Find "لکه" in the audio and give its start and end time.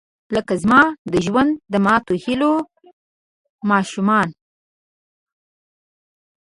0.35-0.53